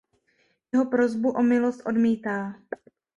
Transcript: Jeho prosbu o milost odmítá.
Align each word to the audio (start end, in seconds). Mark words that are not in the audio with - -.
Jeho 0.71 0.85
prosbu 0.85 1.31
o 1.31 1.43
milost 1.43 1.81
odmítá. 1.85 2.53